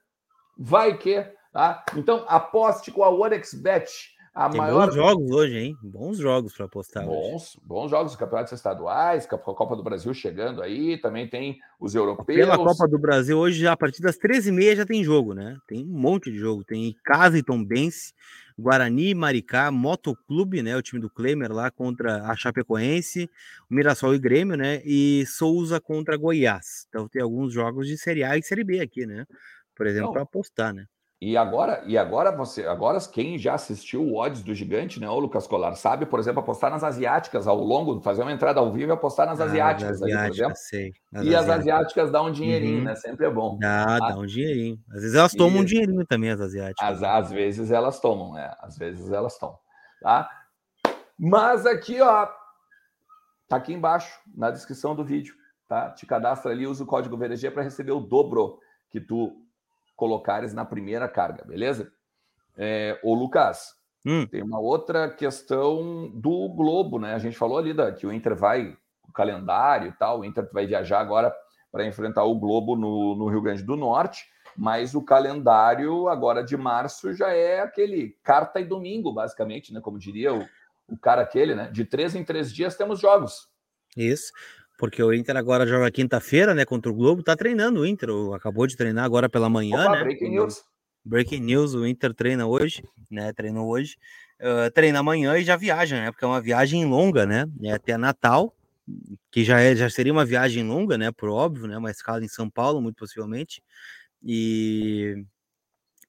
[0.58, 1.26] Vai que.
[1.52, 1.84] Tá?
[1.98, 4.11] Então, aposte com a OneXBet.
[4.34, 4.88] A Tem maior...
[4.88, 5.78] bons jogos hoje, hein?
[5.84, 7.06] Bons jogos para apostar.
[7.06, 7.68] Bons, hoje.
[7.68, 12.40] bons jogos, campeonatos estaduais, a Copa do Brasil chegando aí, também tem os europeus.
[12.40, 15.58] Pela Copa do Brasil, hoje, a partir das 13h30 já tem jogo, né?
[15.68, 16.64] Tem um monte de jogo.
[16.64, 18.14] Tem Casa e Tombense,
[18.58, 20.78] Guarani, Maricá, Motoclube, né?
[20.78, 23.30] O time do Klemer lá contra a Chapecoense,
[23.70, 24.82] o Mirassol e Grêmio, né?
[24.86, 26.86] E Souza contra Goiás.
[26.88, 29.26] Então tem alguns jogos de Série A e Série B aqui, né?
[29.76, 30.86] Por exemplo, para apostar, né?
[31.24, 35.20] E agora, e agora você, agora quem já assistiu o Odds do Gigante, né, o
[35.20, 38.90] Lucas Colar, sabe, por exemplo, apostar nas asiáticas ao longo, fazer uma entrada ao vivo
[38.90, 40.56] e apostar nas ah, asiáticas, exemplo.
[40.56, 42.86] Sei, e as asiáticas dão um dinheirinho, uhum.
[42.86, 42.96] né?
[42.96, 43.56] Sempre é bom.
[43.60, 44.80] Dá, dá um dinheirinho.
[44.90, 45.62] Às vezes elas tomam e...
[45.62, 46.90] um dinheirinho também, as asiáticas.
[46.90, 48.52] Às, às vezes elas tomam, né?
[48.60, 49.60] Às vezes elas tomam,
[50.02, 50.28] tá?
[51.20, 52.28] Mas aqui, ó,
[53.48, 55.36] tá aqui embaixo, na descrição do vídeo,
[55.68, 55.92] tá?
[55.92, 58.58] Te cadastra ali, usa o código VDG para receber o dobro
[58.90, 59.41] que tu
[60.02, 61.94] colocares na primeira carga, beleza?
[62.58, 64.26] É, ô, Lucas, hum.
[64.26, 67.14] tem uma outra questão do Globo, né?
[67.14, 68.76] A gente falou ali da, que o Inter vai,
[69.08, 71.32] o calendário e tal, o Inter vai viajar agora
[71.72, 74.26] para enfrentar o Globo no, no Rio Grande do Norte,
[74.58, 79.80] mas o calendário agora de março já é aquele carta e domingo, basicamente, né?
[79.82, 80.44] Como diria o,
[80.88, 81.70] o cara aquele, né?
[81.72, 83.48] De três em três dias temos jogos.
[83.96, 84.34] Isso
[84.82, 88.66] porque o Inter agora joga quinta-feira, né, contra o Globo, tá treinando o Inter, acabou
[88.66, 90.04] de treinar agora pela manhã, Opa, né?
[90.06, 90.64] Breaking news.
[91.06, 93.96] Breaking news, o Inter treina hoje, né, treinou hoje,
[94.40, 97.96] uh, treina amanhã e já viaja, né, porque é uma viagem longa, né, é até
[97.96, 98.56] Natal,
[99.30, 102.28] que já, é, já seria uma viagem longa, né, por óbvio, né, uma escala em
[102.28, 103.62] São Paulo, muito possivelmente,
[104.24, 105.24] e,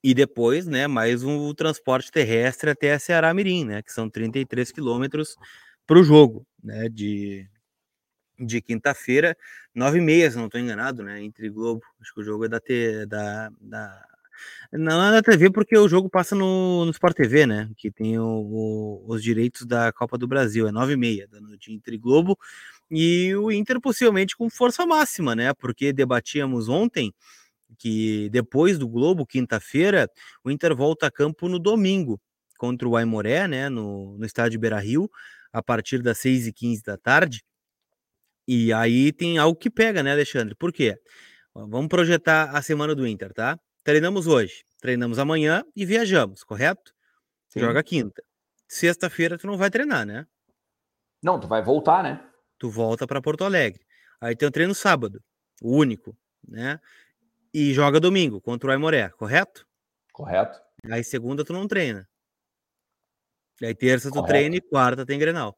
[0.03, 4.73] e depois, né, mais um transporte terrestre até a Ceará Mirim, né, que são 33
[4.73, 5.37] quilômetros
[5.87, 7.47] para o jogo, né, de,
[8.39, 9.37] de quinta-feira,
[9.75, 11.23] nove e meia, se não estou enganado, né?
[11.23, 11.83] Entre Globo.
[12.01, 14.05] Acho que o jogo é da, T, da, da...
[14.73, 17.71] Não é da TV, porque o jogo passa no, no Sport TV, né?
[17.77, 20.67] Que tem o, o, os direitos da Copa do Brasil.
[20.67, 22.39] É nove e meia da noite entre Globo
[22.91, 25.55] e o Inter possivelmente com força máxima, né?
[25.55, 27.13] Porque debatíamos ontem
[27.79, 30.11] que depois do Globo, quinta-feira,
[30.45, 32.21] o Inter volta a campo no domingo
[32.59, 33.69] contra o Aimoré, né?
[33.69, 35.11] No, no estádio Beira Rio,
[35.53, 37.43] a partir das seis e quinze da tarde.
[38.47, 40.55] E aí tem algo que pega, né, Alexandre?
[40.55, 40.97] Por quê?
[41.55, 43.59] Vamos projetar a semana do Inter, tá?
[43.85, 46.93] Treinamos hoje, treinamos amanhã e viajamos, correto?
[47.49, 47.61] Sim.
[47.61, 48.23] Joga quinta.
[48.67, 50.27] Sexta-feira tu não vai treinar, né?
[51.23, 52.27] Não, tu vai voltar, né?
[52.59, 53.85] Tu volta para Porto Alegre.
[54.21, 55.23] Aí tem o treino sábado,
[55.61, 56.81] o único, né?
[57.53, 59.67] E joga domingo contra o Aimoré, correto?
[60.13, 60.61] Correto.
[60.91, 62.09] Aí segunda tu não treina.
[63.63, 64.29] Aí terça tu correto.
[64.29, 65.57] treina e quarta tem Grenal.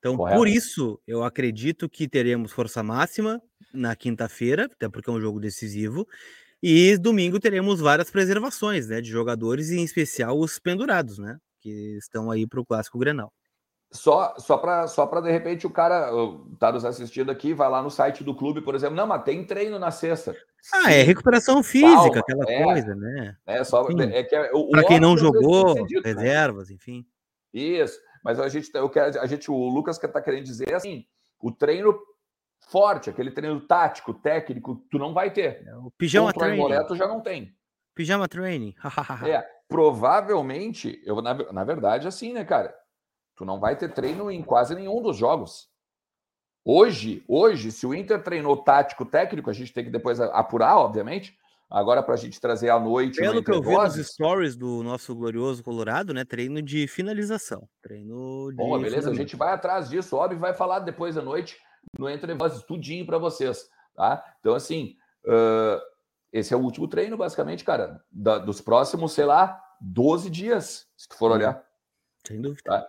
[0.00, 0.38] Então, Correto.
[0.38, 3.40] por isso, eu acredito que teremos força máxima
[3.72, 6.08] na quinta-feira, até porque é um jogo decisivo,
[6.62, 11.96] e domingo teremos várias preservações, né, de jogadores, e em especial os pendurados, né, que
[11.98, 13.30] estão aí para o Clássico Grenal.
[13.92, 16.12] Só, só para só de repente o cara
[16.60, 19.44] tá nos assistindo aqui, vai lá no site do clube, por exemplo, não, mas tem
[19.44, 20.34] treino na sexta.
[20.72, 20.92] Ah, Sim.
[20.92, 23.36] é recuperação física, Calma, aquela é, coisa, né?
[23.44, 25.82] É, só é que é, para quem não jogou, né?
[26.04, 27.04] reservas, enfim.
[27.52, 27.98] Isso.
[28.22, 31.06] Mas a gente, eu quero, a gente, o Lucas que está querendo dizer assim,
[31.40, 31.98] o treino
[32.68, 35.66] forte, aquele treino tático, técnico, tu não vai ter.
[35.66, 36.62] É, o pijama Contra training.
[36.62, 37.54] Moreto já não tem.
[37.94, 38.74] Pijama training.
[39.26, 42.74] é, provavelmente, eu na, na verdade assim, né, cara?
[43.36, 45.70] Tu não vai ter treino em quase nenhum dos jogos.
[46.62, 51.38] Hoje, hoje, se o Inter treinou tático, técnico, a gente tem que depois apurar, obviamente,
[51.70, 53.18] agora para a gente trazer à noite.
[53.18, 56.24] Pelo que eu vi nos stories do nosso glorioso Colorado, né?
[56.24, 57.68] Treino de finalização.
[57.80, 58.56] Treino de.
[58.56, 61.56] Bom, beleza, a gente vai atrás disso, óbvio, vai falar depois da noite
[61.98, 64.22] no Entre Vozes, tudinho para vocês, tá?
[64.40, 65.80] Então, assim, uh,
[66.32, 71.08] esse é o último treino, basicamente, cara, da, dos próximos, sei lá, 12 dias, se
[71.08, 71.64] tu for olhar.
[72.26, 72.62] Sem dúvida.
[72.64, 72.88] Tá?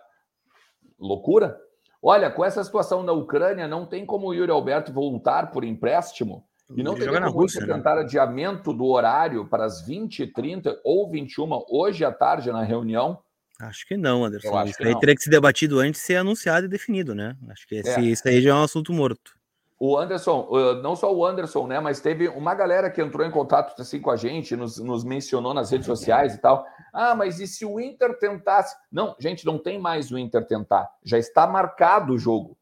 [0.98, 1.58] Loucura.
[2.02, 6.46] Olha, com essa situação na Ucrânia, não tem como o Yuri Alberto voltar por empréstimo
[6.76, 7.74] e não tem como Rússia, né?
[7.74, 8.02] tentar né?
[8.02, 13.18] adiamento do horário para as 20h30 ou 21 hoje à tarde na reunião.
[13.60, 14.48] Acho que não, Anderson.
[14.48, 15.00] Eu isso aí não.
[15.00, 17.36] teria que ser debatido antes de ser anunciado e definido, né?
[17.48, 18.00] Acho que esse, é.
[18.00, 19.32] isso aí já é um assunto morto.
[19.78, 20.48] O Anderson,
[20.80, 21.80] não só o Anderson, né?
[21.80, 25.52] Mas teve uma galera que entrou em contato assim com a gente, nos, nos mencionou
[25.52, 26.64] nas redes sociais e tal.
[26.92, 28.76] Ah, mas e se o Inter tentasse?
[28.92, 30.88] Não, gente, não tem mais o Inter tentar.
[31.04, 32.56] Já está marcado o jogo.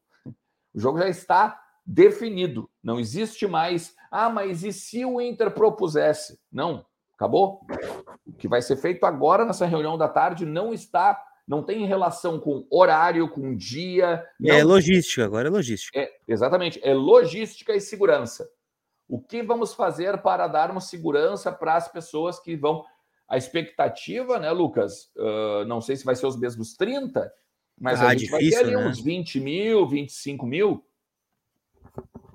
[0.73, 1.60] O jogo já está
[1.91, 2.69] definido.
[2.81, 3.95] Não existe mais.
[4.09, 6.39] Ah, mas e se o Inter propusesse?
[6.51, 7.61] Não, acabou.
[8.25, 12.39] O que vai ser feito agora nessa reunião da tarde não está, não tem relação
[12.39, 14.25] com horário, com dia.
[14.39, 14.55] Não.
[14.55, 15.99] É logística, agora é logística.
[15.99, 18.49] É, exatamente, é logística e segurança.
[19.07, 22.85] O que vamos fazer para darmos segurança para as pessoas que vão.
[23.27, 25.09] A expectativa, né, Lucas?
[25.15, 27.31] Uh, não sei se vai ser os mesmos 30,
[27.79, 28.89] mas ah, a gente difícil, vai ter ali né?
[28.89, 30.85] uns 20 mil, 25 mil.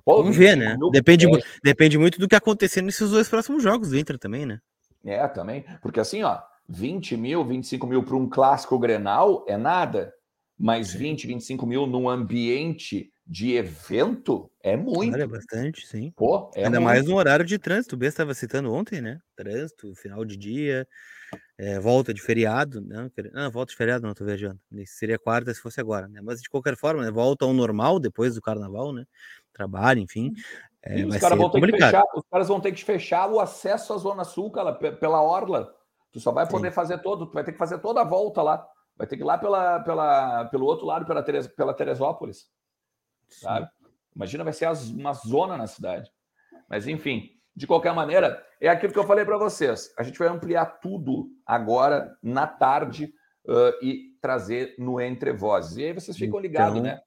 [0.04, 0.76] Vamos ver, né?
[0.92, 1.26] Depende,
[1.62, 4.60] depende muito do que acontecer nesses dois próximos jogos do Inter também, né?
[5.04, 5.64] É, também.
[5.82, 6.38] Porque assim, ó,
[6.68, 10.12] 20 mil, 25 mil para um clássico Grenal é nada,
[10.58, 15.16] mas 20, 25 mil num ambiente de evento é muito.
[15.16, 16.12] É bastante, sim.
[16.14, 16.84] Pô, é Ainda muito.
[16.84, 17.96] mais no horário de trânsito.
[17.96, 19.18] O B estava citando ontem, né?
[19.34, 20.86] Trânsito, final de dia,
[21.58, 22.80] é, volta de feriado.
[22.80, 24.60] Não, não, volta de feriado, não estou viajando.
[24.86, 26.20] Seria quarta se fosse agora, né?
[26.22, 27.10] Mas de qualquer forma, né?
[27.10, 29.04] volta ao normal depois do carnaval, né?
[29.56, 30.32] trabalho, enfim.
[30.82, 33.92] É, os, caras vão ter que fechar, os caras vão ter que fechar o acesso
[33.92, 35.74] à Zona Sul, cara, pela Orla.
[36.12, 36.74] Tu só vai poder Sim.
[36.74, 38.66] fazer todo, tu vai ter que fazer toda a volta lá.
[38.96, 42.46] Vai ter que ir lá pela, pela, pelo outro lado, pela, Teres, pela Teresópolis.
[43.28, 43.68] Sabe?
[44.14, 46.10] Imagina, vai ser uma zona na cidade.
[46.68, 49.92] Mas, enfim, de qualquer maneira, é aquilo que eu falei para vocês.
[49.98, 53.12] A gente vai ampliar tudo agora, na tarde,
[53.46, 55.76] uh, e trazer no Entre Vozes.
[55.76, 57.00] E aí vocês ficam ligados, então, né?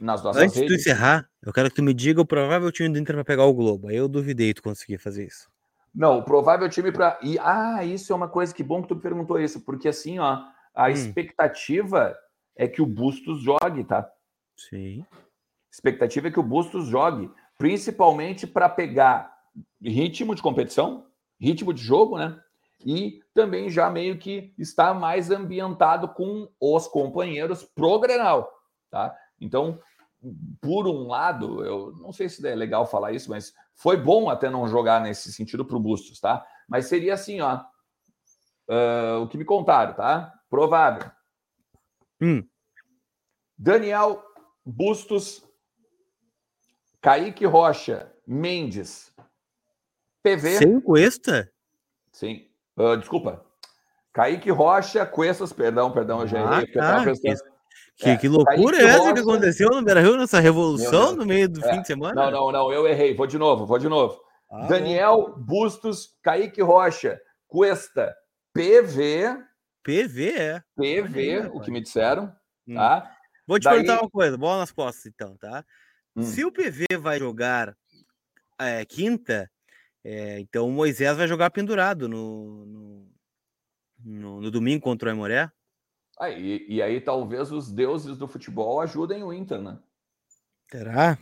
[0.00, 0.70] nas nossas Antes redes.
[0.70, 3.24] de tu encerrar, eu quero que tu me diga o provável time do Inter para
[3.24, 3.88] pegar o Globo.
[3.88, 5.50] Aí eu duvidei tu conseguir fazer isso.
[5.94, 7.18] Não, o provável time para.
[7.22, 10.40] E, ah, isso é uma coisa que bom que tu perguntou isso, porque assim, ó,
[10.74, 10.88] a hum.
[10.88, 12.16] expectativa
[12.56, 14.10] é que o Bustos jogue, tá?
[14.56, 15.04] Sim.
[15.72, 19.34] Expectativa é que o Bustos jogue, principalmente para pegar
[19.80, 21.06] ritmo de competição,
[21.40, 22.38] ritmo de jogo, né?
[22.84, 28.52] E também já meio que está mais ambientado com os companheiros pro Grenal,
[28.90, 29.16] tá?
[29.40, 29.80] Então,
[30.60, 34.50] por um lado, eu não sei se é legal falar isso, mas foi bom até
[34.50, 36.44] não jogar nesse sentido para o Bustos, tá?
[36.68, 37.60] Mas seria assim, ó.
[38.68, 40.32] Uh, o que me contaram, tá?
[40.48, 41.10] Provável.
[42.20, 42.46] Hum.
[43.58, 44.22] Daniel
[44.64, 45.44] Bustos,
[47.02, 49.12] Kaique Rocha, Mendes,
[50.22, 50.58] PV.
[50.58, 51.52] Sem Cuesta?
[52.12, 52.46] Sim.
[52.78, 53.44] Uh, desculpa.
[54.12, 56.70] Kaique Rocha, Cuestas, perdão, perdão, eu já errei.
[56.78, 57.12] Ah, tá.
[57.96, 61.48] Que, é, que loucura é essa que aconteceu no Beira Rio, nessa revolução no meio
[61.48, 61.72] do é.
[61.72, 62.14] fim de semana?
[62.14, 63.14] Não, não, não, eu errei.
[63.14, 64.20] Vou de novo, vou de novo.
[64.50, 65.42] Ah, Daniel bom.
[65.42, 68.14] Bustos, Kaique Rocha, Cuesta,
[68.52, 69.38] PV.
[69.82, 70.62] PV, é.
[70.76, 72.32] PV, o que me disseram,
[72.68, 72.74] hum.
[72.74, 73.10] tá?
[73.46, 73.78] Vou te Daí...
[73.78, 75.64] perguntar uma coisa, bola nas costas, então, tá?
[76.14, 76.22] Hum.
[76.22, 77.76] Se o PV vai jogar
[78.58, 79.50] é, quinta,
[80.04, 83.08] é, então o Moisés vai jogar pendurado no, no,
[84.04, 85.50] no, no domingo contra o Aimoré?
[86.18, 89.78] Ah, e, e, aí talvez os deuses do futebol ajudem o Inter, né?
[90.70, 91.18] Será?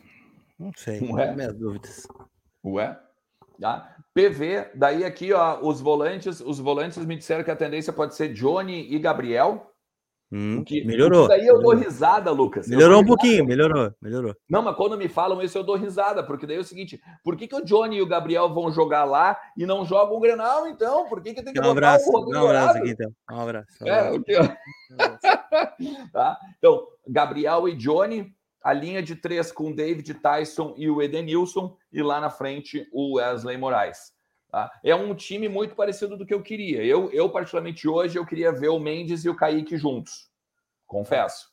[0.58, 1.26] Não sei, Ué?
[1.26, 2.06] não minhas dúvidas.
[2.64, 3.00] Ué?
[3.60, 3.96] Tá?
[4.12, 8.32] PV, daí aqui, ó, os volantes, os volantes me disseram que a tendência pode ser
[8.32, 9.69] Johnny e Gabriel.
[10.32, 11.26] Hum, que, melhorou.
[11.26, 12.68] Daí eu dou risada, Lucas.
[12.68, 14.36] Melhorou um pouquinho, melhorou, melhorou.
[14.48, 17.36] Não, mas quando me falam isso, eu dou risada, porque daí é o seguinte: por
[17.36, 20.68] que, que o Johnny e o Gabriel vão jogar lá e não jogam o Grenal,
[20.68, 21.08] então?
[21.08, 23.10] Por que, que tem que um abraço, o Um abraço aqui, então.
[23.28, 23.68] Um abraço.
[23.82, 24.56] Um é, abraço.
[26.12, 26.38] tá?
[26.58, 32.02] Então, Gabriel e Johnny, a linha de três com David Tyson e o Edenilson, e
[32.04, 34.12] lá na frente o Wesley Moraes.
[34.50, 34.70] Tá?
[34.82, 36.84] É um time muito parecido do que eu queria.
[36.84, 40.28] Eu, eu, particularmente, hoje, eu queria ver o Mendes e o Kaique juntos.
[40.86, 41.50] Confesso.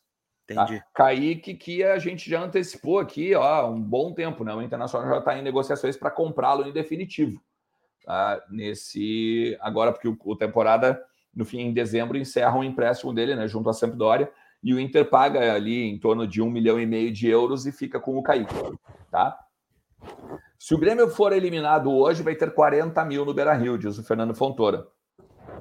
[0.47, 0.63] Tá?
[0.63, 0.79] Entendi.
[0.79, 0.85] Tá?
[0.93, 4.53] Kaique, que a gente já antecipou aqui ó, um bom tempo, né?
[4.53, 7.39] O Internacional já está em negociações para comprá-lo em definitivo.
[8.03, 8.41] Tá?
[8.49, 9.55] Nesse.
[9.61, 10.99] Agora, porque o, o, temporada,
[11.35, 13.47] no fim, em dezembro, encerra o um empréstimo dele, né?
[13.47, 14.31] Junto à Sampdoria.
[14.63, 17.71] E o Inter paga ali em torno de um milhão e meio de euros e
[17.71, 18.55] fica com o Kaique.
[19.11, 19.37] Tá?
[20.59, 24.03] Se o Grêmio for eliminado hoje, vai ter 40 mil no Beira Rio, diz o
[24.03, 24.87] Fernando Fontoura.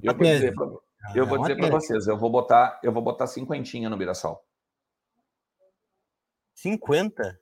[0.03, 0.67] Eu vou dizer para
[1.15, 4.43] eu vou dizer para vocês, eu vou botar, eu vou botar cinquentinha no Mirassol.
[6.55, 7.39] 50?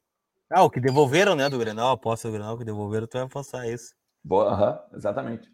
[0.50, 3.66] Ah, o que devolveram, né, do Grenal, aposta do Grenal que devolveram, tu vai apostar
[3.68, 3.94] isso.
[4.22, 5.48] Boa, exatamente.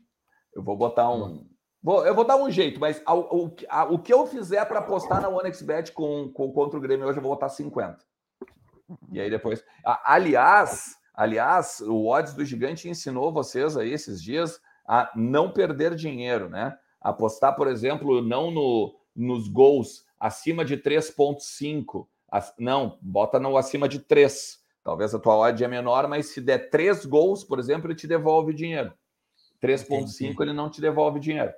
[0.55, 1.49] Eu vou botar um.
[1.83, 5.93] Vou, eu vou dar um jeito, mas o, que eu fizer para apostar na OneXBet
[5.93, 7.99] com, com, contra o Grêmio hoje, eu vou botar 50.
[9.13, 9.65] E aí depois.
[10.05, 16.49] Aliás, aliás, o Odds do Gigante ensinou vocês aí esses dias a não perder dinheiro,
[16.49, 16.77] né?
[17.01, 22.07] Apostar, por exemplo, não no, nos gols acima de 3,5.
[22.59, 24.61] Não, bota no acima de 3.
[24.83, 28.07] Talvez a tua odd é menor, mas se der 3 gols, por exemplo, ele te
[28.07, 28.93] devolve dinheiro.
[29.63, 31.53] 3,5 ele não te devolve dinheiro.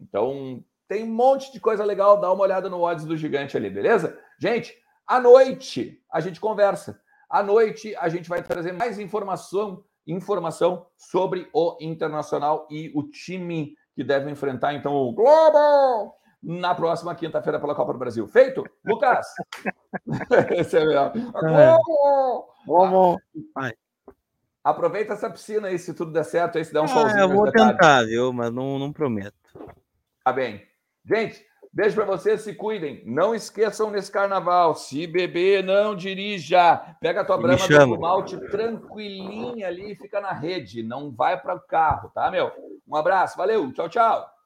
[0.00, 2.20] Então, tem um monte de coisa legal.
[2.20, 4.18] Dá uma olhada no odds do gigante ali, beleza?
[4.38, 4.74] Gente,
[5.06, 7.00] à noite a gente conversa.
[7.30, 13.74] À noite a gente vai trazer mais informação, informação sobre o Internacional e o time
[13.94, 16.12] que deve enfrentar então o Globo
[16.42, 18.26] na próxima quinta-feira pela Copa do Brasil.
[18.26, 18.64] Feito?
[18.84, 19.26] Lucas!
[20.50, 21.12] Esse é melhor.
[21.12, 22.48] Globo!
[22.66, 23.20] Globo!
[24.64, 27.20] Aproveita essa piscina aí, se tudo der certo, aí se der um ah, solzinho.
[27.20, 28.32] Eu vou tentar, viu?
[28.32, 29.36] Mas não, não prometo.
[30.24, 30.66] Tá bem.
[31.04, 33.02] Gente, beijo para vocês, se cuidem.
[33.06, 36.76] Não esqueçam nesse carnaval, se beber, não dirija.
[37.00, 40.82] Pega a tua brama do malte tranquilinha ali e fica na rede.
[40.82, 42.50] Não vai para o carro, tá, meu?
[42.86, 44.39] Um abraço, valeu, tchau, tchau.